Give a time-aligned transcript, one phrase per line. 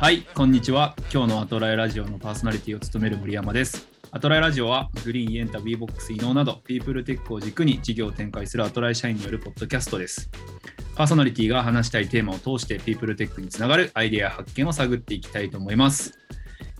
[0.00, 0.94] はい、こんにちは。
[1.12, 3.86] 今日のアトラエラジオのパーソナリティを務める森山です。
[4.10, 10.30] アトラエラジオは Green、Yenta、Wevox、inow など、ピープルテックを軸に事業を展開するアトラエ社員によるポッドキャストです。
[10.96, 16.18] パーソナリティが話したいテーマを通して、ピープルテックにつながるアイデアや発見を探っていきたいと思います。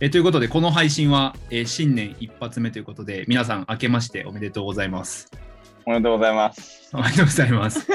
[0.00, 5.30] えーということで、この配信は、えー新年一発目ということで、皆さん、明けましておめでとうございます。
[5.84, 6.88] おめでとうございます。
[6.94, 7.86] おめでとうございます。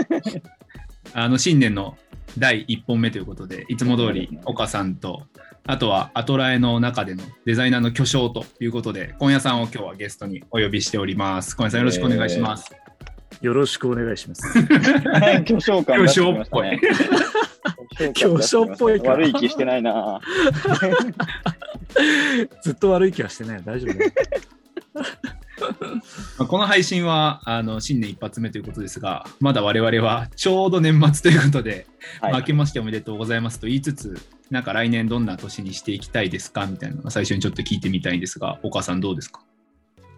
[1.17, 1.97] あの新年の
[2.37, 5.23] 第1本目ということで、いつも通り岡さんと、
[5.65, 11.55] あとはアトラエの中でのデザイナーの巨匠ということで、今夜さんを今日はゲストにお呼びしております。
[11.55, 12.75] 今夜さんよろしくお願いします。
[13.41, 14.43] よろしくお願いします。
[15.45, 16.79] 巨匠感出してきましたね。
[18.13, 20.19] 巨匠っぽいか悪い気してないな。
[22.61, 23.61] ずっと悪い気はしてない。
[23.63, 23.93] 大丈夫。
[26.37, 31.87] まあこの配信はあの新年一発目ということですが、まだ我々はちょうど年末ということで、
[32.21, 32.31] はい。
[32.33, 39.41] まあ明けましておめでとうございますと言いつつ、なんか来年どんな年にしていきたいですかみたいなのが最初にちょっと聞いてみたいんですが、岡さんどうですか？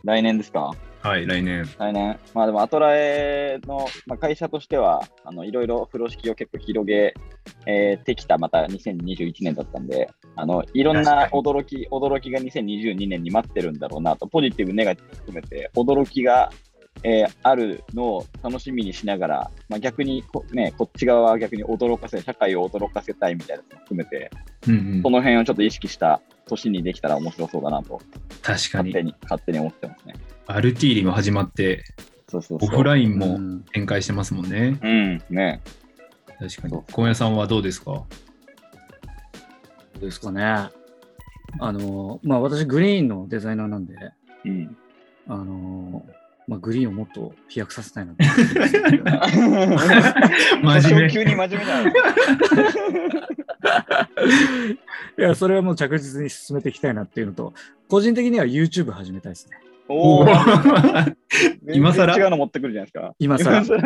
[0.03, 0.71] 来年ですか？
[1.01, 1.65] はい、来年。
[1.77, 2.19] 来年。
[2.33, 7.13] まあでも、アトラエの、まあ、会社としては、あのいろいろ風呂敷を結構広げ、
[7.65, 16.51] えーてきたまた2021年だったんで、あのいろんな驚き、驚きが2022年に待ってるんだろうなと、ポジティブ、ネガティブ含めて、驚きが、
[17.03, 24.31] えーあるのを楽しみにしながら、まあ、逆にこ,、ね、こっち側は逆に驚かせ、社会を驚かせたいみたいなのも含めて、
[24.67, 28.01] うんうんその辺をちょっと意識した年にできたら面白そうだなと、
[28.41, 29.03] 確かに勝手。
[29.03, 30.13] に、勝手に思ってますね。
[30.47, 31.83] アルティーリも始まって、
[32.29, 32.69] そうそうそう。
[32.73, 34.77] オフラインもうん展開してますもんね。
[34.81, 35.61] うん、ね。
[36.39, 36.81] 確かに。
[36.91, 37.91] 小屋さんはどうですか？
[37.91, 38.05] ど
[40.01, 40.43] うですかね。
[40.43, 40.71] あ
[41.71, 43.95] の、まあ私、グリーンのデザイナーなんで、
[44.45, 44.77] うん。
[45.27, 46.05] あの、
[46.47, 48.13] まあグリーンをもっと飛躍させたいな
[50.63, 51.93] 真面目急に真面目だよ。
[55.17, 57.54] いや、それはもう着実に進めていきたいなっていうのと、
[57.89, 59.58] 個人的には YouTube 始めたいですね。
[59.89, 60.26] おお。
[61.72, 62.17] 今更？
[62.17, 63.16] 違うの持ってくるじゃないですか。
[63.20, 63.80] 今更更。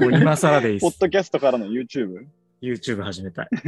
[0.00, 0.82] もう今更でいいです。
[0.82, 2.26] ポッドキャストからの YouTube。
[2.62, 3.48] YouTube 始めたい。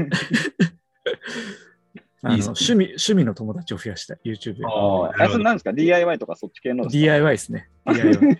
[2.22, 4.18] あのね趣味趣味の友達を増やしたい。
[4.24, 4.66] YouTube で。
[4.66, 7.68] ああ、それなんですか ?DIY とかそっち系の DIY ですね。
[7.86, 8.38] DIY。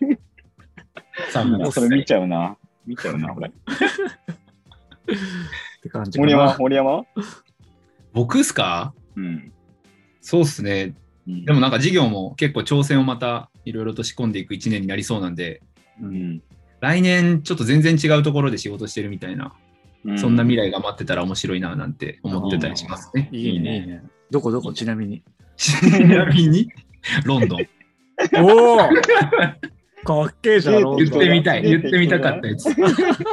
[1.73, 2.57] それ見ゃちゃうな。
[2.87, 3.51] 見ちゃうな、これ。
[5.81, 6.47] って感じか森山？
[6.47, 6.57] な。
[6.59, 7.05] 森山？
[8.13, 8.93] 僕っすか？
[9.17, 9.53] うん。
[10.21, 10.95] そうっすね。
[11.27, 11.45] うん。
[11.47, 15.63] でもなんか事業も結構挑戦をまたいろいろと仕込んでいく1年になりそうなんで、
[16.03, 16.43] うん。
[16.81, 19.55] 来年ちょっと全然違うところで仕事してるみたいな、
[20.05, 20.19] うん。
[20.19, 23.81] そんな未来が待ってたら面白いななんて思ってたりしますね、いいね。
[23.81, 24.03] いいね。
[24.31, 24.73] どこどこ？
[24.75, 25.23] ちなみに。
[25.57, 25.73] ち
[26.07, 26.71] なみに、
[27.25, 27.67] ロンドン。
[28.43, 28.79] おお
[30.05, 31.63] かっけえじゃん、言ってみたい。
[31.63, 32.67] 言ってみたかったやつ。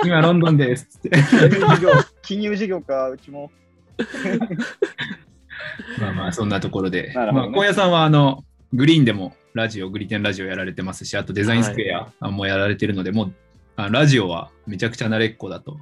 [0.06, 0.86] 今、ロンドンです。
[0.86, 1.10] つって。
[1.12, 1.90] 金融事業、
[2.22, 3.52] 金融事業か、うちも。
[6.00, 7.10] まあまあ、そんなところで。
[7.10, 13.34] ねまあ、小屋さんは、あの、グリーンでもラジオ、グリテンラジオやられてますし、あとデザインスクエアもやられてるので、もう、
[13.76, 15.78] あラジオはめちゃくちゃ慣れっこだと。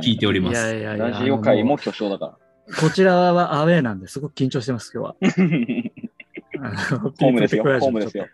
[0.00, 0.60] 聞いております。
[0.60, 1.10] いやいやいや。
[1.10, 2.38] ラジオ界も巨匠だか
[2.80, 5.16] こちらはアウェーなんですごく緊張してます、今日は。
[6.70, 6.78] ら。
[6.90, 7.62] あのホームですよ。
[7.64, 8.26] ホームですよ。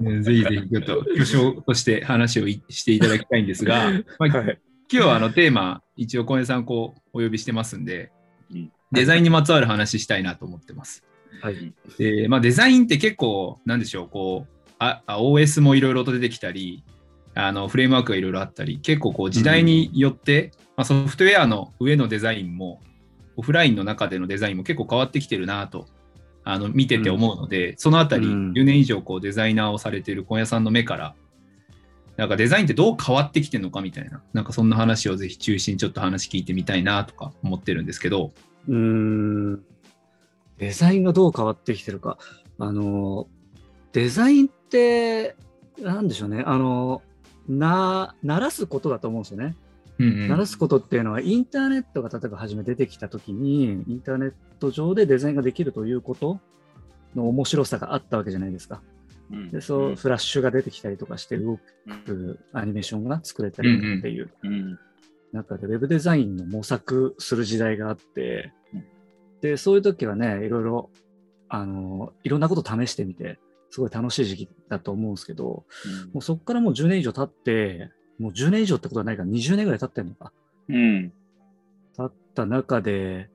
[0.00, 4.58] ねぜひぜひ、ちょっと巨匠として話をい していただきたいんですが、 まあ、今はい
[4.88, 8.10] 日はあのテーマ、一応小屋さんこうお呼びしてますんで
[8.52, 11.02] うん、デザインにまつわる話したいなと思ってます。
[11.40, 11.72] はい。
[11.98, 16.84] で、まあ、デザインって結構、なんでしょう、こう、ああ OS もいろいろと出てきたり、
[17.34, 22.80] あのフレームワークがいろいろあったり、結構こう時代によって、まあ、ソフトウェアの上のデザインも、
[23.36, 25.88] オフラインの中でのデザインも結構変わってきてるなと、
[26.44, 31.14] あの見てて思うので、そのあたり、うん10年以上こうデザイナーをされている小屋さんの目から、
[32.16, 38.32] なんかデザインってどう変わってきてるのかみたいな、なんかそんな話をぜひ中心にちょっと話聞いてみたいなとか思ってるんですけど、
[38.68, 39.62] うーん。
[40.58, 42.18] デザインがどう変わってきてるか。
[42.58, 43.26] あの、
[43.92, 45.34] デザインって、
[45.80, 46.44] なんでしょうね。
[46.46, 47.02] あの、
[47.48, 49.56] な、鳴らすことだと思うんですよね。
[50.28, 56.40] 鳴らすことっていうのは、インターネットが例えば初め出てきたときに、インターネット上でデザインができるということ
[57.14, 58.82] の面白さがあったわけじゃないですか。
[59.30, 59.50] うん。
[59.50, 61.58] で、そう、フラッシュが出てきたりとかして動
[62.06, 64.30] くアニメーションが作れたりっていう。
[64.42, 64.78] うん。
[65.32, 68.84] 中で、ウェブデザインの模索する時代があってうん、
[69.40, 70.90] で、そういう時はね、いろいろ、
[71.48, 73.38] あの、いろんなこと試してみて、
[73.70, 75.64] すごい楽しい時期だと思うんですけど、
[76.12, 77.90] もうそこからもう10年以上経って、
[78.22, 80.32] もう10年以上ってことはないから20年ぐらい経ってんのか。
[80.68, 81.12] うん。
[81.96, 83.28] 経った中で、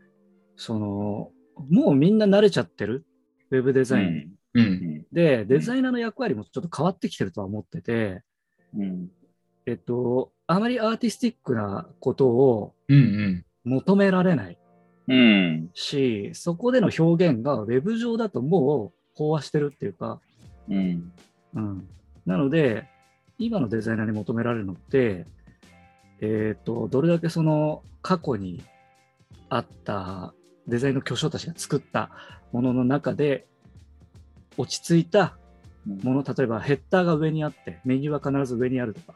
[0.55, 1.31] その、
[1.69, 3.05] もうみんな慣れちゃってる、
[3.51, 4.07] ウェブデザイン。
[4.07, 8.23] うんうんで、デザイナーの役割もちょっと変わってきてるとは思ってて、
[8.75, 9.09] うん。
[9.65, 12.73] えっと、あまりアーティスティックなことを
[13.65, 14.57] 求められない。
[15.09, 15.69] うん。
[15.73, 20.21] し、そこでの表現がウェブ上だともう飽和してるっていうか、
[20.69, 21.11] うん。
[21.53, 21.87] うん。
[22.25, 22.87] なので、
[23.39, 25.25] 今のデザイナーに求められるのって、
[26.21, 28.63] えっ、と、どれだけその過去に
[29.49, 30.33] あった
[30.67, 32.09] デザインの巨匠たちが作った
[32.51, 33.45] ものの中で、
[34.57, 35.37] 落ち着いた
[35.85, 39.13] もの、例えばヘッダーが上にあって、メニューは必ず上にあるとか、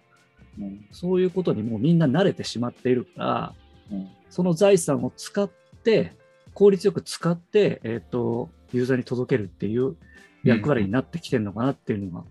[0.60, 0.86] うん。
[0.92, 3.54] そういうことにもうみんな慣れてしまっているから、
[3.92, 5.50] うんその財産を使っ
[5.84, 6.16] て、
[6.54, 9.98] 効率よく使って、えっ、と、ユーザーに届けるっていう
[10.46, 12.26] 役割になってきてるのかなっていうのが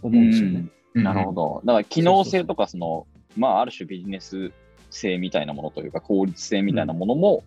[0.00, 0.64] 思うんですよね。
[0.94, 1.62] なるほど。
[1.64, 3.06] だから機能性とか、その、
[3.36, 4.52] まあ、ある種ビジネス
[4.90, 7.44] 性みたいなものというか、効率性みたいなものも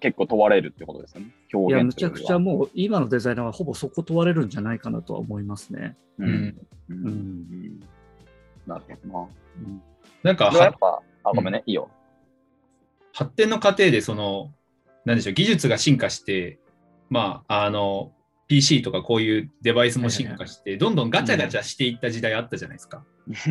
[0.00, 1.28] 結構問われるってことですよね。
[1.28, 5.96] いや、表現むちゃくちゃもう今のデザイナーはほぼそこ問われるんじゃないかなとは思いますね。
[6.18, 6.24] う。
[6.24, 6.32] うんん。
[6.34, 6.66] う。
[6.90, 7.80] うんん。
[8.66, 9.28] なるほどな。
[10.22, 11.88] なんかはそれはやっぱ、あ、ごめんね、いいよ。
[13.14, 14.52] 発展の過程でその、
[15.04, 16.58] なんでしょう、技術が進化して、
[17.08, 18.12] まあ、あの、
[18.46, 23.04] PC とかこういうデバイスも進化して、どんどんガチャガチャしていった時代あったじゃないですか。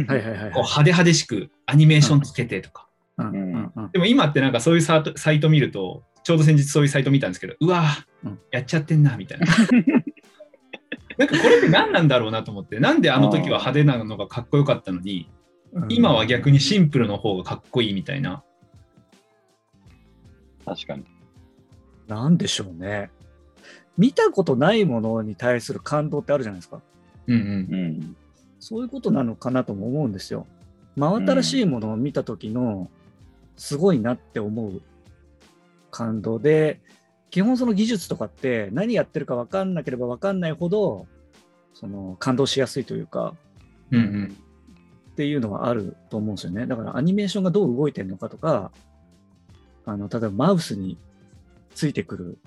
[0.07, 0.51] はいはいはいはい。
[0.51, 2.87] こう派手派手しくアニメーションつけてとか。
[3.17, 9.47] うんうんうんでも今ってなんかそういうサイトサイト見ると、ちょうど先日そういうサイト見たんですけど、うわーうんやっちゃってんな、みたいな。
[11.17, 15.43] なんかこれって何なんだろうなと思って、なんであの時は派手なのがかっこよかったのに、うん
[15.89, 18.43] 今は逆にシンプルの方がかっこいいみたいな。
[20.63, 21.03] 確かに。
[22.07, 23.09] なんでしょうね。
[23.97, 26.81] 見たことないものに対する感動ってあるじゃないですか。
[27.27, 28.15] うんうん。
[28.59, 30.47] そういうことなのかなとも思うんですよ。
[30.95, 32.89] 真新しいものを見た時の
[33.57, 34.81] すごいなって思う
[35.91, 36.81] 感動で、
[37.29, 41.07] 基本その技術とかって何やってるか分かんなければ分かんないほど、
[41.73, 43.35] その感動しやすいというか、
[43.91, 43.99] うん。
[43.99, 44.37] うん
[45.13, 46.65] っていうのはあると思うんですよね。
[46.65, 48.71] だからアニメーションがどう動いてるのかとか、
[49.85, 50.97] あの、例えばマウスに
[51.75, 52.37] ついてくる、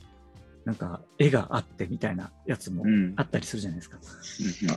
[0.66, 3.14] なんか絵があってみたいなやつもうん。
[3.16, 3.98] あったりするじゃないですか。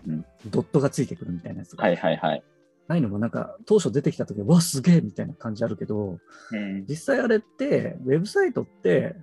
[0.05, 1.83] うんうんドットがついてくるみたいなやつが。
[1.83, 2.43] はいはいはい。
[2.87, 6.19] ああいうのもなんか当初出てきた時は、わ、すげえみたいな感じあるけど、
[6.51, 6.85] うん。
[6.87, 9.15] 実際あれって、ウェブサイトって、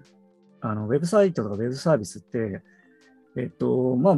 [0.61, 2.63] あのウェブサイトとかウェブサービスって、
[3.37, 4.17] えっと、まあ、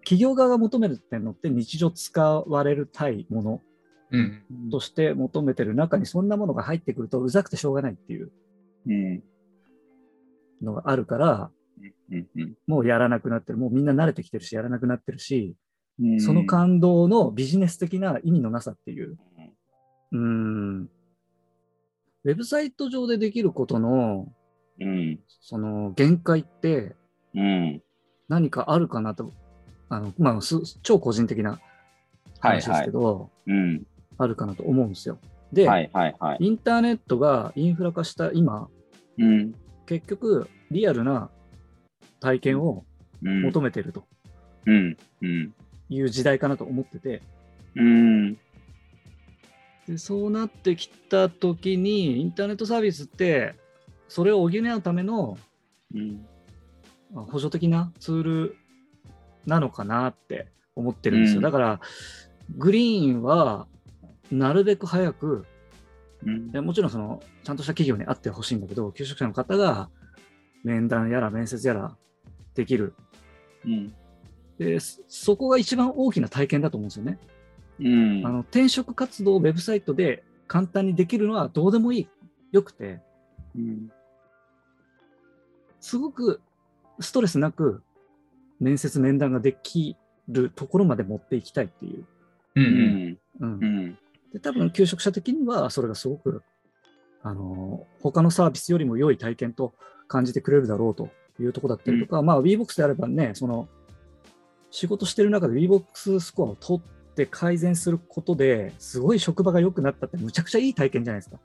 [0.00, 3.60] 企業側が求めるってのって日常使われるたいもの
[4.10, 4.42] うん。
[4.70, 8.30] として求めてる中にそんなものが入ってくるとうざくてしょうがないっていう
[8.86, 9.22] うん。
[10.62, 11.50] のがあるから、
[12.66, 13.58] もうやらなくなってる。
[13.58, 15.56] もうみんな慣れてきてるし、やらなくなってるし、
[16.00, 16.20] うん。
[16.20, 19.16] その感動のビジネス的な意味のなさっていう。
[20.12, 20.90] うーん。
[22.24, 24.32] ウェブサイト上でできることの、
[24.80, 25.20] うん。
[25.40, 26.96] その限界って
[27.34, 27.82] うん。
[28.28, 29.32] 何かあるかなと、
[29.88, 31.60] あの、まあ、す超個人的な
[32.40, 33.86] 話ですけど、うん。
[34.16, 35.18] あるかなと思うんですよ。
[35.52, 36.38] で、はいはいはい。
[36.40, 38.68] インターネットがインフラ化した今、
[39.18, 39.54] うん。
[39.86, 41.30] 結局、リアルな
[42.20, 42.84] 体験を
[43.22, 43.42] うん。
[43.42, 44.04] 求めてると。
[45.88, 47.22] いう時代かなと思ってて、
[47.74, 48.34] うん。
[49.86, 53.54] でそうなってきたときに、インターネットサービスって、
[54.08, 55.38] それを補うための
[57.12, 58.56] 補助的なツール
[59.46, 61.38] なのかなって思ってるんですよ。
[61.38, 61.80] うんだから、
[62.56, 63.66] グリーンは
[64.30, 65.46] なるべく早く、うん
[66.52, 69.90] でもちろんその、ちゃんとした企業に会ってほしいんだけど、求職者の方が
[70.62, 71.96] 面談やら面接やら
[72.54, 72.94] できる。
[73.64, 73.94] うん。
[74.58, 77.18] でそそこが一番大きな体験だと思うんですよね。
[77.80, 77.88] う
[78.22, 78.26] ん。
[78.26, 82.08] あの転職活動をウェブサイトで簡単にできるのはどうでもいい、
[82.52, 83.00] よくて、
[83.56, 83.90] うん。
[85.80, 86.40] すごく
[87.00, 87.82] ストレスなく
[88.60, 89.96] 面接、面談ができ
[90.28, 92.06] るところまで持っていきたいっていう。
[92.56, 92.60] う。
[92.60, 93.18] うんん。
[93.40, 93.98] うんうん。
[94.34, 96.42] で多分、求職者的にはそれがすごく、
[97.22, 99.72] あの他のサービスよりも良い体験と
[100.08, 101.08] 感じてくれるだろうと
[101.40, 103.68] いうところだったりとか、まあ、WeBox であればね、その
[104.72, 111.38] 仕事してる中で WeBox スコアを取って改善することですごい職場が良くなったってむちゃくちゃいい体験じゃないですか。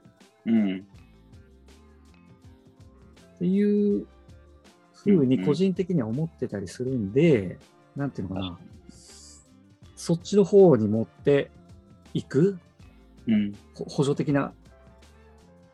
[0.47, 0.87] うん。
[3.35, 4.07] っていう
[4.95, 7.59] ふうに個人的には思ってたりするんで、
[7.95, 8.59] なんていうのかな、
[9.95, 11.51] そっちの方に持って
[12.15, 12.57] いく
[13.33, 13.53] うん。
[13.75, 14.53] ほ補助的な、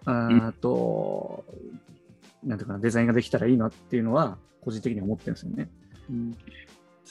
[0.05, 1.45] あーと、
[2.43, 5.69] なんていうかな、デザインができたらいいなっていうのは、個人的には思ってるんですよね。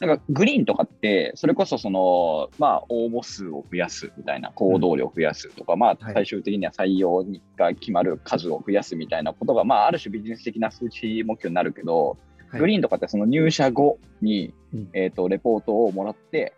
[0.01, 6.15] なんかグリーンとかって、それこそその、まあ、応募数を増やすみたいな、行動量を増やすとか、まあ、はい。
[6.15, 12.61] 最終的には採用にが決まる数を増やすみたいなことが、まあ、ある種ビジネス的な数値目標になるけど、はい。
[12.61, 14.89] グリーンとかってその入社後に、うん。
[14.95, 16.55] えっ、と、レポートをもらって、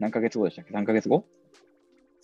[0.00, 1.24] 何ヶ月後でしたっけ ?3 ヶ月後？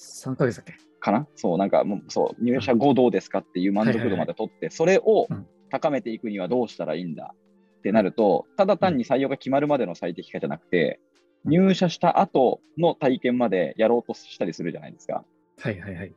[0.03, 0.75] 3ヶ月だっけ？
[1.01, 1.27] かな？
[1.35, 5.47] そう、なんかもう、そう、入社後どうですかっていう満足度まで取って、それをうん。
[5.71, 7.35] 高めていくにはどうしたらいいんだ
[7.79, 11.01] ってなると、ただ単に採用が決まるまでの最適化じゃなくて、
[11.47, 15.25] 入社した後の体験までやろうとしたりするじゃないですか。
[15.61, 16.15] はいはいはい。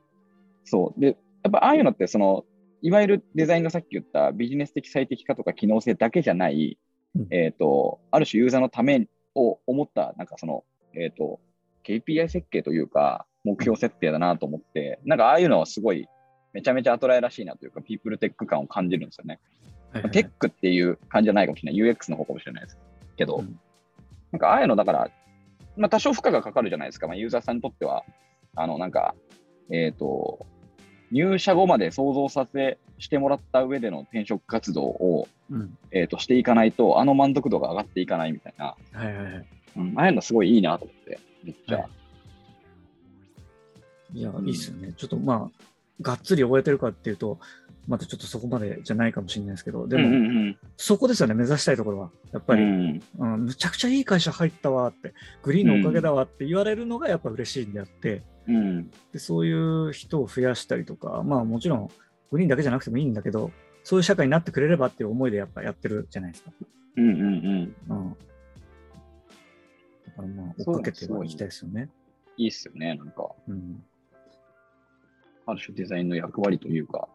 [0.65, 0.99] そう。
[0.99, 2.43] で、やっぱああいうのって、その、
[2.81, 6.77] いわゆるデザインがさっき言ったビジネス的最適化とか機能性だけじゃない、
[7.15, 7.27] うん。
[7.31, 11.39] えっ、と、ある種ユーザーのためを思った、なんかその、えっ、と、
[11.85, 16.07] KPI 設計というか、目標設定だなと思って、なんかああいうのはすごい、
[16.51, 19.39] めちゃめちゃアトライらしいなというか、ピープルテック感を感じるんですよね。
[19.91, 21.81] はいはいテックっていう感じじゃないかもしれない。
[21.81, 22.77] UX の方かもしれないです
[23.15, 23.59] けど、うん
[24.31, 25.09] なんかああいうのだから、
[25.77, 27.07] まあ多少負荷がかかるじゃないですか。
[27.07, 28.03] まあユーザーさんにとっては、
[28.55, 29.15] あの、なんか、
[29.71, 30.45] えっ、と、
[31.11, 35.77] 入社後まで想像させしてもらった上での転職活動を、うん。
[35.91, 39.45] えー、としていかないと、あの満足度が上がっていかないみたいな、はいはいはい。
[39.77, 41.77] うん、ああいうのすごいいいなと思って、めっちゃ。
[41.77, 41.89] はい
[44.15, 44.93] いや、うんいいっすよね。
[44.95, 45.63] ちょっとまあ、
[46.01, 47.39] がっつり終えてるかっていうと、
[47.87, 50.17] またちょっとそこまでじゃないかもしれないですけど、でも、うんう
[50.51, 52.11] んそこですよね、目指したいところは。
[52.31, 61.89] やっうん、ぱり、うんうんむちゃくちゃいい会社入ったわって、グリーンのおかげだわって言われるのがやっぱ嬉しいんであって、うんでそういう人を増やしたりとか、まあもちろん
[62.31, 63.51] グリーンだけじゃなくてもいいんだけど、
[63.83, 66.51] そういう社会になってくれればっていう思いでやっぱやってるじゃないですか。
[66.97, 68.15] うんうんうんうん。
[70.05, 71.89] だからまあ追っかけてはいきたいですよね。
[72.37, 73.29] いいっすよね、なんか。
[73.47, 73.83] うん。
[75.45, 77.07] ある種デザインの役割というか、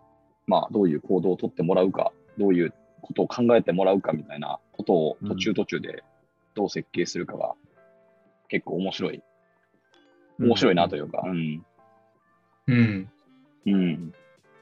[0.46, 6.04] まあ、どういう行動をとってもらうか、どういうことを考えてもらうかみたいなことを途中途中で
[6.54, 7.54] どう設計するかが
[8.48, 9.22] 結構面白い。
[10.38, 11.22] 面白いなというか。
[11.24, 11.64] うん。
[12.66, 13.10] うん。
[13.66, 14.14] うん。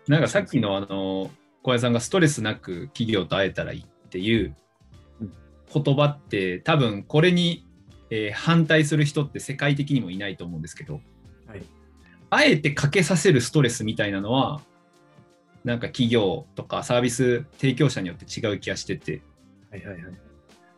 [0.08, 1.30] なんかさっきのあの
[1.62, 4.56] 小林さんがストレスなく企業と会えたらいいっていう
[5.20, 5.32] うん
[5.72, 7.66] 言葉って多分これに、
[8.10, 11.02] えー反対する人って世界的にもいないと思うんですけどはい。
[12.30, 14.60] あえてかけさせるストレスみたいなのは
[15.64, 19.22] なんか企業とかサービス提供者によって違う気がしてて
[19.70, 20.12] はいはいはい。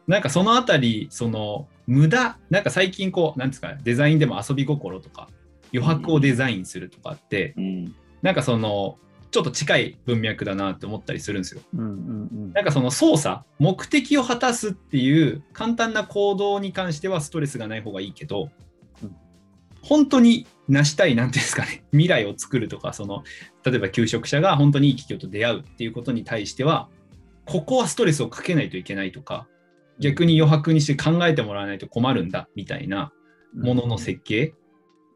[0.06, 5.28] なんかそのあたりその無駄なんか最近こうなんですかデザインでも遊び心とか
[5.72, 7.94] 余白をデザインするとかって、うん。
[8.22, 8.98] なんかその
[9.30, 11.60] ちょっと近い文脈だなって思ったりするんですよ。
[11.74, 11.92] うんうんう
[12.48, 12.52] ん。
[12.52, 18.69] なんかその操作、目的を果たすっていう簡単な行動に関してはストレスがない方がいいけど、うん
[19.82, 23.24] 本当に成したい、なんていうんですかね、 未来を作るとか、その
[23.64, 26.88] 例えば求職者が本当にいい企業と出会うっていうことに対しては、
[27.46, 29.48] ここはストレスをかけないといけないとか、
[29.98, 33.12] 逆に余白にして考えてもらわないと困るんだみたいな
[33.54, 34.54] ものの設計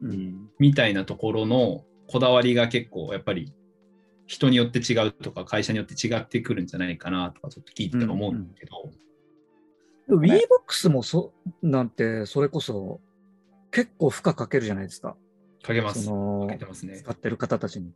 [0.01, 0.07] う。
[0.07, 0.13] うん。
[0.13, 0.49] ん。
[0.59, 3.53] みたいなところのこだわりが結構やっぱり
[4.27, 8.91] 人によって違うとか会社によって違ってくるんじゃないかなとかちょっと聞いてて思うんだけど、
[10.07, 12.99] でも WeBox もそなんて、それこそ
[13.75, 15.17] 結構負荷かけるじゃないですか。
[15.61, 16.07] かけます。
[16.07, 16.13] か
[16.49, 16.95] けてますね。
[16.95, 17.91] 使ってる方たちに。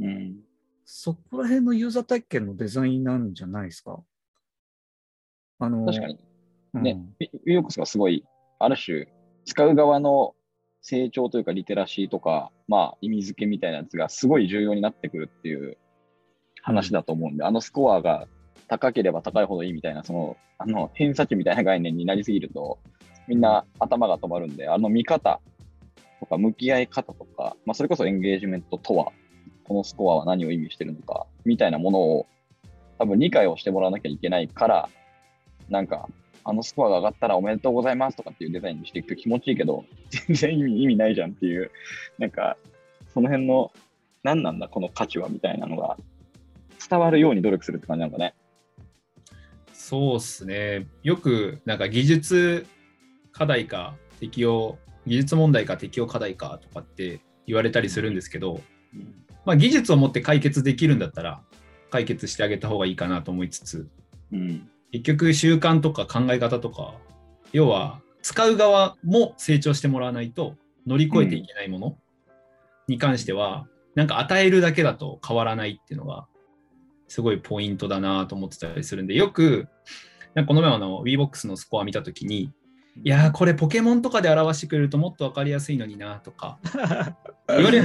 [0.00, 0.40] うん。
[0.84, 4.00] そこら辺のユーザー体験のデザインなんじゃないですか？
[5.60, 6.18] あの確かに。
[6.74, 6.98] うんね
[7.46, 8.24] ウィオックスがすごい、
[8.58, 9.06] ある種、
[9.44, 10.34] 使う側の
[10.82, 15.78] 成長というか、リテラシーとか、まあ、意味付けみたいなやつがすごい重要になってくるっていう
[16.62, 18.26] 話だと思うんで、あのスコアが
[18.66, 22.78] 高ければ高いほどいいみたいな、その、あの、偏差値みたいな概念になりすぎると、
[23.30, 25.40] みんな頭が止まるんで、あの見方
[26.18, 29.12] とか、向き合い方とか、まあ、それこそエンゲージメントとは、
[29.62, 32.26] このスコアは何を意味してるのか、みたいなものを、
[32.98, 34.88] 多分理解をしてもらわなきゃいけないから、
[35.68, 36.08] なんか、
[36.42, 39.84] あのスコアが上がったらおめでとうございますとかっていうデザインにしていくと気持ちいいけど、
[40.26, 41.70] 全然意味意味ないじゃんっていう、
[42.18, 42.56] なんか、
[43.14, 43.70] その辺の、
[44.24, 45.96] 何なんだ、この価値はみたいなのが、
[46.90, 48.34] 伝わるように努力するって感じなんかね。
[49.72, 50.88] そうっすね。
[51.04, 52.66] よくなんか技術
[53.32, 58.60] 課題か適用、技術問題か適用課題かとかって言われたりするんですけど、
[59.44, 61.42] まあ、技術を持って解決できるんだったら
[61.90, 63.88] 解決してあげた方がいいかなと思いつつ、
[64.32, 64.68] うん。
[64.92, 66.94] 結局習慣とか考え方とか
[67.52, 70.56] 要は使う側も成長してもらわないと
[70.86, 71.98] 乗り越えていけないもの
[72.88, 76.26] に関しては、なんか与えるだけだと変わらないっていうのが
[77.08, 79.66] すごいポイントだなと思ってたりするんでよく
[80.46, 82.52] この前あの WeBox のスコア見た時に
[83.02, 86.58] いやーこれポケモンとかで表してくれるともっと分かりやすいのになとか
[87.48, 87.84] 言われる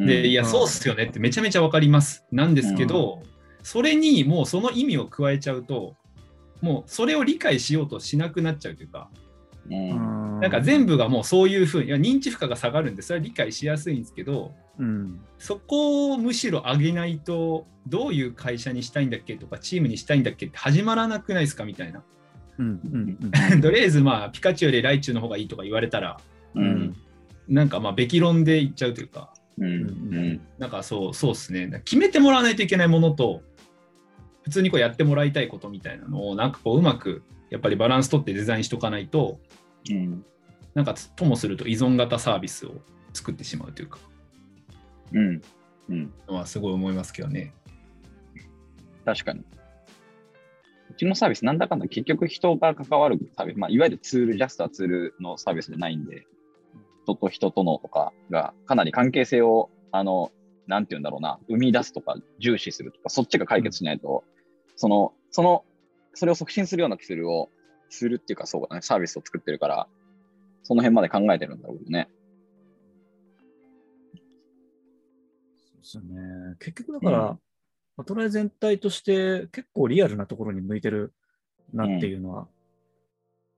[0.00, 2.24] んでいや、うんそうっすよねってめちゃめちゃわかります。
[2.32, 3.22] なんですけど、
[3.62, 5.96] それにもうその意味を加えちゃうと、
[6.60, 9.10] もうそれを理解しようとしなくなっちゃうというか、
[9.70, 10.40] うん。
[10.40, 15.20] なんか全部がもうそういうふうに、いや認知負荷が下がるんで、それは理解しやすいんですけど、うん。
[15.38, 22.02] そこをむしろ上げないと、どういう会社にしたいんだっけとか、チームにしたいんだっけって始まらなくないですかみたいな。
[22.58, 23.18] うん。
[23.52, 23.60] うん。
[23.60, 26.20] とりあえず、まあ、ピカチュウよりライチュウの方がいいとか言われたら、
[26.54, 26.60] う。
[26.60, 26.96] うん
[27.48, 29.66] なんかまあ、べき論で言っちゃうというか、うん。
[29.66, 30.40] うん。
[30.58, 31.82] なんかそう、そうですね。
[31.84, 33.42] 決めてもらわないといけないものと、
[34.44, 39.38] 普通にこうやってもらいたいことみたいなのをなんかこううまくやっぱりバランス取ってデザインしとかないと
[39.90, 40.24] うん。
[40.74, 42.72] なんかともすると依存型サービスを
[43.12, 43.98] 作ってしまうというか
[45.12, 45.42] うん。
[45.90, 46.12] うん。
[46.28, 47.54] のはすごい思いますけどね。
[49.04, 49.42] 確かに。
[50.92, 56.26] うちのサービス、なんだかんだ結局人が関わるサービス、まあ、いわゆるツール、ジャストはツールのサービスじゃないんで、
[57.04, 60.30] 人と人とのとかがかなり関係性を、あの、
[60.66, 64.22] なんて言うんだろうな、生み出すとか重視するとか、そっちが解決しないと、
[64.76, 65.64] その、その、
[66.14, 67.48] それを促進するようなツールを、
[67.88, 69.88] ツールっていうかそうだね、サービスを作ってるから、
[70.62, 72.08] その辺まで考えてるんだろうね。
[75.64, 76.56] そうですよね。
[76.60, 77.38] 結局だから、
[77.96, 81.12] アトライ全体として結構リアルなところに向いてる
[81.72, 82.48] なっていうのは、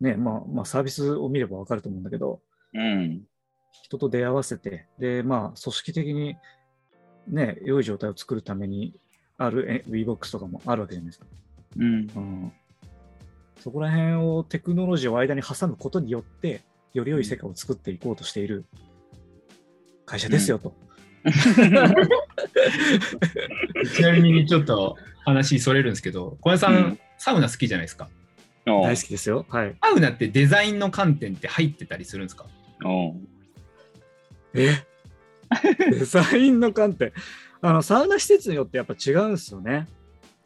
[0.01, 2.41] ね、まあ、まあサービスを見ればわかると思うんだけど、
[2.75, 3.23] うん。
[3.83, 6.37] 人と出会わせて、で、まあ、組織的に
[7.29, 8.95] ね、良い状態を作るために
[9.39, 11.27] あるえ VBOX とかもあるわけじゃないですか。
[11.79, 11.85] うん。
[11.85, 12.53] うん。
[13.61, 16.63] そこら辺をテクノロジーを間に挟むことによって、
[16.93, 18.65] より良い世界を作っていこうとしている
[20.07, 20.75] 会社ですよと。
[23.95, 28.09] ちなみにちょっと話それるんですけど小林さん、うんサウナ好きじゃないですか？
[28.67, 29.47] 大好きですよ。
[29.49, 29.75] はい。
[29.83, 32.45] サウナってデザインの観点って入ってたりするんですか？
[32.85, 33.29] うん。
[34.53, 34.75] え？
[35.91, 37.13] デザインの観点？
[37.63, 39.87] あの、サウナ施設によってやっぱ違うんですよね。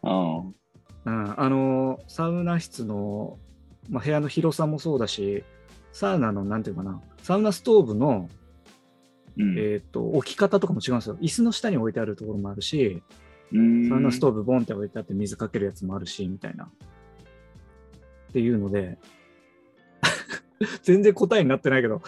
[0.05, 0.39] うん。
[0.49, 0.55] うん。
[1.05, 3.39] あの、サウナ室の、
[3.91, 5.43] まあ、部屋の広さもそうだし、
[5.93, 8.29] サウナの、なんていうかな、サウナストーブの、
[9.39, 9.59] うん。
[9.59, 11.17] えっ、と、置き方とかも違うんですよ。
[11.21, 13.03] 椅子の下に置いてあるところもあるし、
[13.53, 16.65] うんサウナストーブボンって置いてあって水かけるやつもあるし、みたいな。
[16.65, 18.99] っていうので、
[20.83, 22.03] 全然答えになってないけど、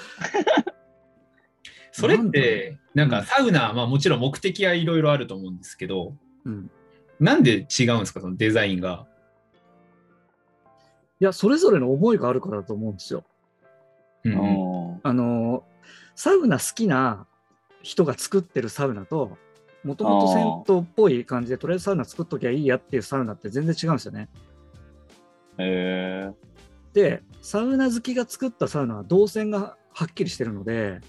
[1.92, 6.14] それってなんかサウナ、まあ、もちろん目的はいろいろあると思うんですけど
[6.45, 6.71] うん。
[7.19, 8.21] なんで違うんですか？
[8.21, 9.06] そのデザインが。
[11.21, 13.25] いや、それぞれの思いがあるからだと思うんですよ。
[14.25, 14.36] うんう
[14.97, 15.64] んあの、
[16.21, 17.26] サウナ好きな
[17.83, 19.39] 人が作ってるサウナと、
[19.85, 24.28] もともと銭湯っぽい感じで、とりあえずサウナ作っときゃいいやっていうサウナって全然違うんですよね。
[25.56, 26.33] へえ。
[26.93, 31.00] で、サウナ好きが作ったサウナは動線がはっきりしてるので、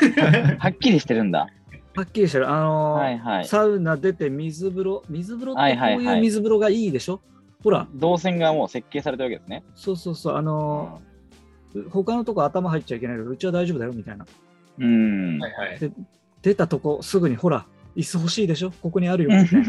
[0.58, 1.46] はっきりしてるんだ。
[1.94, 2.48] はっきりしてる。
[2.48, 3.44] あの、はいはい。
[3.44, 7.20] サウナ出て水風呂、水風呂ってこうはいはいはいいう水風呂がいいでしょ、
[7.62, 9.62] ほら、動線がもう設計されてるわけですね。
[9.74, 11.02] そうそうそう、あの、
[11.90, 14.24] 他のとこ頭入っちゃいけないけど、うちは大丈夫だよみたいな。
[14.78, 15.38] うん。
[15.38, 15.90] はいはいで
[16.42, 17.64] 出たとこすぐにほら、
[17.96, 18.70] 椅子欲しいでしょ？
[18.82, 19.68] ここにあるよみたいな。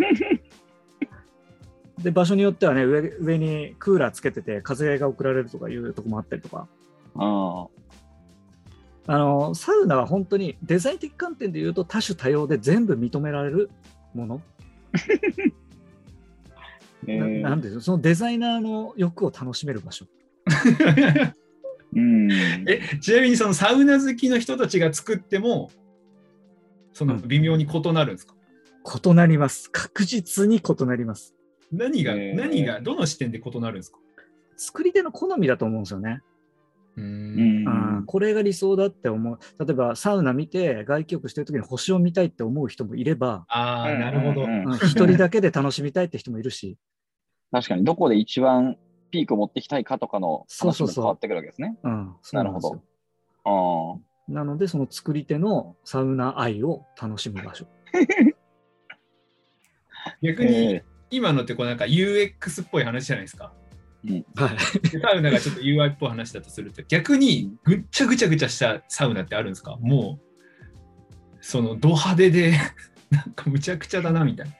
[2.04, 6.68] で、場所によってはね上、上にクーラーつけてて風が送られるとかいうとこもあったりとか。
[7.16, 7.68] あ
[9.08, 13.70] あの、サウナは本当にデザイン的観点で言うと多種多様で全部認められる
[14.14, 14.42] もの。
[17.08, 17.82] えななんでしょう？
[17.82, 20.06] そのデザイナーの欲を楽しめる場所。
[21.96, 22.32] うん。
[22.68, 25.72] えちなみにそのサウナ好きの人たちが作っても
[26.94, 28.36] その微妙に異なるんですか、
[29.04, 29.70] 異なります。
[29.72, 31.34] 確実に異なります。
[31.72, 33.98] 何が、何がどの視点で異なるんですか？
[34.58, 36.22] 作り手の好みだと思うんですよね。
[36.98, 39.40] ううんこれが理想だって思う。
[39.60, 46.78] 例えばサウナ見て外気浴してる時に星を見たいって思う人もいれば、ああなるほど、うんうんうんうん一人だけで楽しみたいって人もいるし、
[47.52, 48.78] 確かに、どこで一番
[49.12, 51.04] ピークを持ってきたいかとかのそうそうそう。
[51.04, 51.78] 話も変わってくるわけですね。
[51.84, 52.72] うん、そうなんですよ。
[52.72, 52.82] なる
[53.44, 57.68] ほあなので、その作り手のサウナ愛を楽しむ場所。
[60.22, 63.54] 逆に今のってこうなんか UX っぽい話じゃないですか。
[64.36, 64.82] はい。
[64.90, 69.78] でサウナがちょっと UI っぽい話だとすると逆にぐっちゃぐちゃぐちゃしたサウナってあるんですか？
[69.78, 72.54] もうそのド派手で
[73.12, 74.54] なんかむちゃくちゃだなみたいな。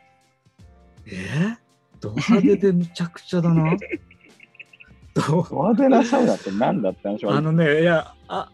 [1.08, 1.58] えー、
[2.00, 3.76] ド派手でむちゃくちゃだな？
[5.16, 7.38] どうド派手なサウナって何だって話は。
[7.38, 8.52] あのね、いや、あ、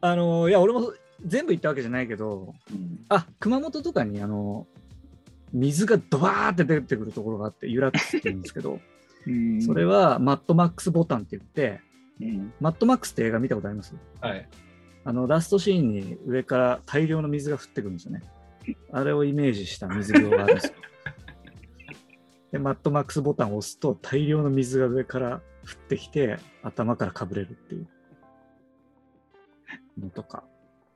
[0.00, 0.92] あの、いや、俺も
[1.24, 3.00] 全部行ったわけじゃないけど、うん。
[3.08, 4.66] あ、熊本とかに、あの、
[5.52, 8.78] 水がドバーって出てくるところがあって、ユラックスって言うんですけど、
[9.26, 9.62] うん。
[9.62, 11.80] それはマットマックスボタンって言って、
[12.20, 12.52] うん。
[12.60, 13.94] マットマックスって映画見たことあります？
[14.20, 14.48] はい。
[15.04, 18.22] あの、ラストシーンに上から大量の水が降ってくるんですよね。
[18.92, 20.74] あれをイメージした水風呂があるんですよ。
[22.52, 25.40] で、マットマックスボタンを押すと大量の水が上から降っ
[25.88, 27.86] てきて、頭からかぶれるっていう
[29.98, 30.44] のとか。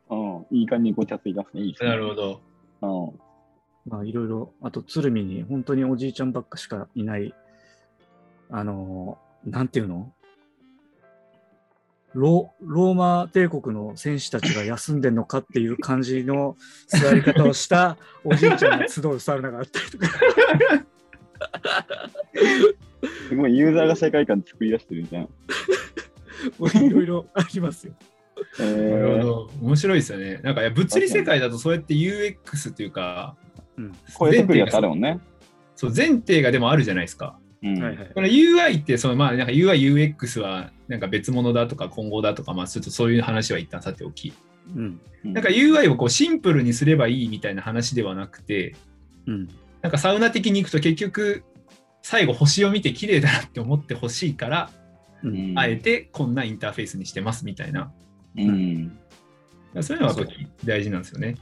[0.08, 1.62] うんいい感じにごちゃついてますね。
[1.62, 1.90] いいですね。
[1.90, 2.40] なるほど
[2.80, 3.14] ど。
[3.88, 7.34] まあいろいろ、あと鶴見に本当におじいちゃんばっかしかいない、
[8.50, 10.12] あのーなんていうの？
[12.14, 16.56] ロローマ帝国の戦士たちが休んでんのかっていう感じの
[16.88, 20.08] 座り方をしたおじいちゃんが集うサウナがあったりとか。
[23.28, 25.28] すごいユーザーが世界観作り出してるじゃん。
[26.58, 27.94] もういろいろありますよ。
[28.60, 29.50] えなるー、ほど。
[29.62, 30.40] 面白いですよね。
[30.42, 33.36] なんかいや物理世界だとそうやって UX っていうか、
[33.76, 33.92] うん。
[34.14, 35.20] 声作りやつあるもんね。
[35.74, 37.38] そう前提がでもあるじゃないですか。
[37.62, 38.10] うんはいはい。
[38.14, 44.32] この UI ってそのまあなんか UI、UX はなんか別物だとか今後だとか、まあちょっとそういう話は一旦さておき。
[44.74, 45.00] うん。
[45.24, 48.74] なんか UI をこうシンプルにすればいいみたいな話ではなくて、
[49.26, 49.48] うん。
[49.86, 51.44] なんかサウナ的に行くと結局
[52.02, 54.70] 最後星を見て綺麗だなって思ってほしいから、
[55.22, 55.28] う。
[55.28, 57.92] うんんあえてこんなインターフェースにしてますみたいな。
[58.36, 58.98] うん
[59.80, 61.36] そういうのはやっぱり大事なんですよね。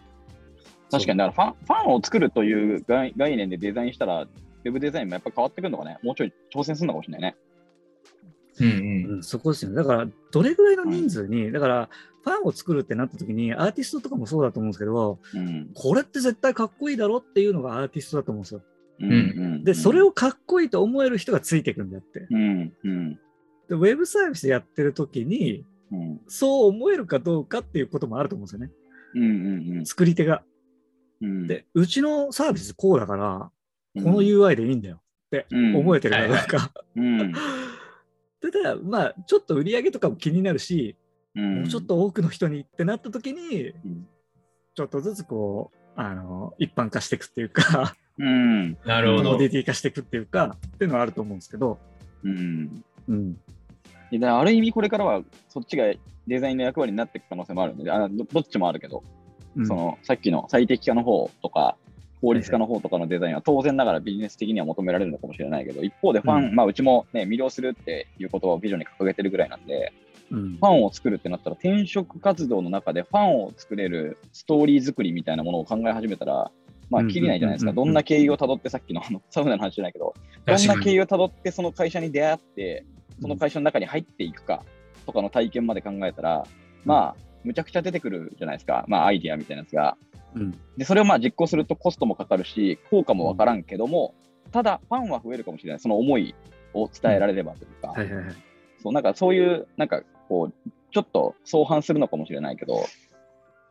[0.90, 5.96] 確かに、だからファンファンを作るという概概念でデザインしたら、ウェブデザインもやっぱ変わってくるのかね。
[6.02, 7.36] もうちょい挑戦するのかもしれないね。
[8.60, 9.76] うんうんうん、そこですよね。
[9.76, 11.88] だから、どれぐらいの人数に、だから、
[12.22, 15.70] ファンを作るってなった時に、アーティストとかもそうだと思うんですけど、うん。
[15.74, 18.62] これって絶対かっこいいだろっていうのがアーティストだと思うんですよ。
[19.00, 19.14] うんう
[19.58, 22.26] んで、それをかっこいいと思える人がついてくんだって。
[22.30, 23.18] うんうん
[23.68, 28.70] で、ウェブサービスやってる時に、うんそう思えるかどうかっていうこともあると思うんですよね。
[29.14, 30.42] うんうん作り手が。
[31.20, 33.50] うんで、うちのサービスこうだから、
[33.96, 36.72] うんこの UI でいいんだよってうん思えてるかどうか。
[36.96, 37.32] うん
[38.50, 40.96] ただ、まあ、ちょっと売り上げとかも気になるし、
[41.34, 41.54] うん。
[41.60, 44.06] もうちょっと多くの人にってなった時に、うん。
[44.74, 48.76] ちょっとずつこう、あの、一般化していくっていうか、うん。
[48.84, 49.30] なるほど。
[49.30, 49.48] コモデ。
[49.48, 51.78] ィティ化していくっていうか、っていうのはあると思うんですけど、
[52.22, 52.84] うん。
[53.08, 53.38] うん。
[54.10, 55.92] いやだからある意味これからはそっちが
[56.26, 59.02] デザインの役割になっていく可能性もあるので、あどどっちもあるけど、
[59.56, 59.66] うん。
[59.66, 61.76] そのさっきの最適化の方とか、
[62.24, 69.92] 効率化の方とかのデザインは当然ながらビジネス的には求められるのかもしれないけど、一方でファン、うんまあうちもね、魅了するっていうことをビジョンに掲げてるぐらいなんで、
[70.30, 76.50] うんファンを作るってなったら転職活動の中でファンを作れるストーリー作りみたいなものを考え始めたら、
[76.88, 77.74] まあ、うんきりないじゃないですか。
[77.74, 80.14] どんな経緯をたどって、さっきのあのサウナの話じゃないけど、
[80.46, 82.86] どんな経緯をたどってその会社に出会って、
[83.20, 84.64] その会社の中に入っていくか
[85.04, 86.46] とかの体験まで考えたら、
[86.86, 88.86] まあ、むちゃくちゃ出てくるじゃないですか。
[88.88, 89.96] まあ、アイディアみたいなやつが。
[90.34, 94.14] うんで、それをまあ実行するとコストもかかるし、効果もわからんけども、
[94.50, 95.80] ただ、ファンは増えるかもしれない。
[95.80, 96.34] その思い
[96.74, 97.88] を伝えられればというか。
[97.88, 98.34] はいはいはい。
[98.82, 102.84] そう、なんかそういう、なんかこう、ちょっと相反するのかもしれないけど、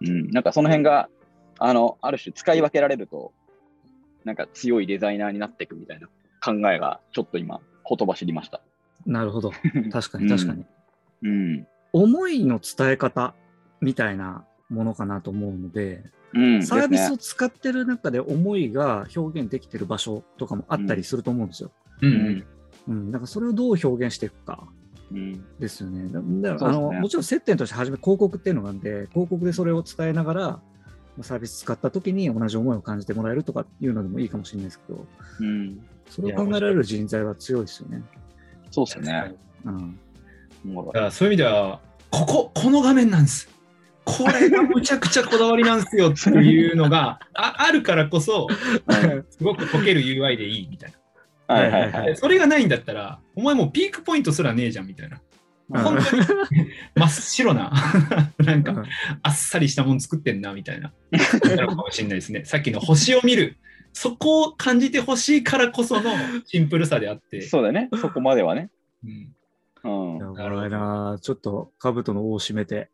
[0.01, 1.09] うん、なんかその辺が、
[1.59, 3.31] あの、ある種使い分けられると、
[4.25, 6.07] なんか強いデザイナーになっていくみたいな
[6.43, 8.61] 考えが、ちょっと今、言葉知りました。
[9.05, 9.51] なるほど。
[9.91, 10.65] 確かに確かに。
[11.23, 11.67] うん。
[11.93, 13.35] 思いの伝え方
[13.81, 16.65] みたいなものかなと思うので、うん。
[16.65, 21.71] サービスを使ってる中で思いが表現できてる場所とかもあったりすると思うんですよ。
[22.01, 22.45] ううんん。
[22.87, 24.67] うん、だからそれをどう表現していくか
[25.11, 25.45] うん。
[25.59, 26.11] ですよね。
[26.11, 30.61] だだそうですねあのもちろん接点として初め広告っていうのがあるんで、広告でそれを伝えながら、ま
[31.19, 35.05] あサービス使った時に同じ思いを感じてもらえるとかいうのでもいいかもしれないですけど、
[35.39, 35.79] うん。
[36.09, 38.03] それを考えられる人材は強いですよね。
[38.71, 39.35] そうですね。
[39.65, 39.99] うん、
[40.75, 43.47] だからそういう意味では、ここ、この画面なんです。
[44.05, 48.47] これがむちゃくちゃこだわりなんですよっていうのがああるからこそ、
[49.29, 50.93] すごく解ける UI でいいみたい
[51.47, 52.17] はいはいははい。
[52.17, 55.17] それがないんだったら、お前もうピークポイントすらねえじゃんみたいな。
[55.17, 55.23] うん
[55.69, 56.21] 本当に
[56.95, 57.71] 真っ白な、
[58.37, 58.85] なんかうん
[59.23, 62.43] あっさりしたもん作ってんなみたいな、かもしれないですね。
[62.45, 63.57] さっきの星を見る、
[63.93, 66.11] そこを感じてほしいからこその
[66.45, 67.41] シンプルさであって。
[67.41, 67.89] そうだね。
[67.95, 68.69] そこまではね。
[69.03, 69.33] うん
[69.83, 70.37] うん。
[70.37, 72.89] やばいなちょっと兜の尾を締めて、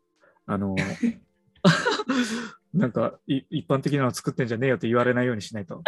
[0.46, 0.76] あの、
[2.72, 5.82] なんかい一般的なの作ってんじゃねえよって言われないようにしないと。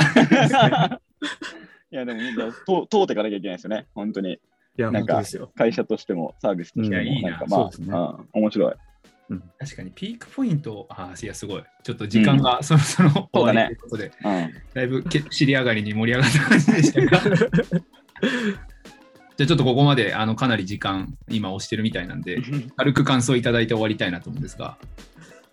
[1.90, 2.20] いや、でも、
[2.66, 3.86] と通っていかなきゃいけないですよね。
[3.94, 4.32] 本当に。
[4.32, 4.38] い
[4.76, 5.52] や、なんか本当ですよ。
[5.54, 8.74] 会社としても、サービスとしても、いやいいななんかまあ、ねうん面白い。
[9.58, 11.64] 確かにピークポイント、あいや、すごい。
[11.82, 14.52] ちょっと時間がそろ そろ終わりということで、うん。
[14.74, 17.20] だいぶけ 尻上がりに盛り上がった感じでしたが。
[19.36, 22.42] じゃあちょっとここまであのかなり時間今押してるみたいなんで、
[22.76, 24.76] 軽く感想いただいて終わりたいなと思うんですが、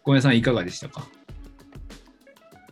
[0.04, 1.08] 小宮さんいかがでしたか？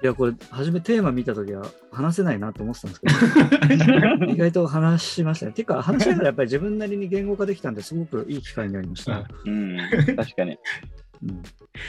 [0.04, 5.54] いや、これ、初めテーマ見たときは話せないなと思ってたんですけど、 意外と話しましたね。
[5.54, 9.28] てか、話しながらやっぱり自分なりに言語化できたんですごくいい機会になりました。
[9.46, 9.78] うん。
[10.16, 10.52] 確かに。
[11.24, 11.42] うん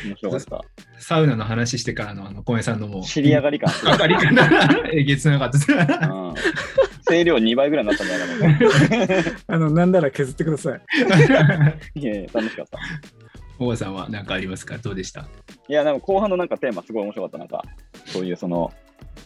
[0.06, 0.64] 面白かった。
[0.98, 3.72] サウナの話してからのあの小宮さんのもう、知り上がり感。
[3.84, 4.48] 上がりかな
[4.90, 5.70] えげつなかったです。
[7.08, 7.16] うん。
[7.16, 9.32] 声量2倍ぐらいになったんじゃないかな。
[9.54, 10.80] あの、なんなら削ってください。
[12.00, 12.78] いやいや、楽しかった。
[13.58, 14.78] 小宮さんは何かありますか？
[14.78, 15.28] どうでした？
[15.68, 17.38] いや、でも後半のなんかテーマすごい面白かった。
[17.38, 17.64] なんか、
[18.06, 18.72] そういうその、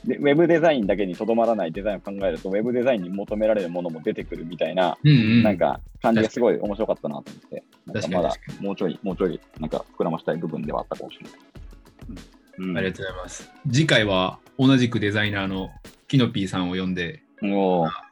[0.05, 5.43] でウェブデザインだけにとどまらないデザインを考えると、ウェブデザインに求められるものも出てくるみたいな、うんうん。
[5.43, 11.33] なんか感じがすごい面白かったなと思って、なんかまだもうちょい、もうちょい、なんか膨らましたい部分ではあったかもしれない。
[12.59, 13.51] うんありがとうございます。
[13.71, 15.71] 次回は同じくデザイナーの
[16.09, 17.23] キノピーさんを呼んで、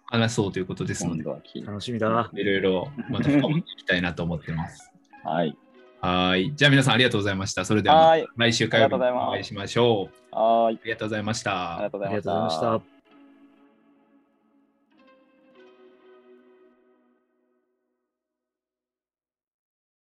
[0.07, 1.25] 話そうということですので、
[1.65, 2.31] 楽しみだな。
[2.35, 4.91] いろいろまた深めていきたいなと思ってます。
[5.25, 5.57] はい。
[6.01, 6.53] はい。
[6.57, 7.65] じゃあ皆さんありがとうございました。
[7.65, 8.27] それでははい。
[8.37, 10.35] 来週火曜日にありがとうございますお会いしましょう。
[10.35, 10.77] はーい。
[10.77, 12.90] ありがとうございましたありがとうございました。